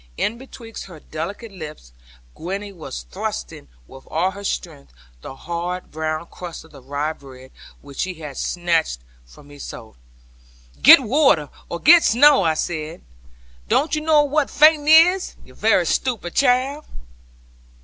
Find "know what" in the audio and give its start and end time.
14.01-14.49